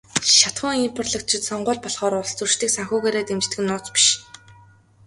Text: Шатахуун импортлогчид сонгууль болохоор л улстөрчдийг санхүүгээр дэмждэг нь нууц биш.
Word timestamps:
Шатахуун 0.37 0.85
импортлогчид 0.87 1.41
сонгууль 1.45 1.83
болохоор 1.83 2.13
л 2.15 2.21
улстөрчдийг 2.23 2.69
санхүүгээр 2.73 3.15
дэмждэг 3.27 3.59
нь 3.61 3.67
нууц 3.69 3.87
биш. 3.95 4.05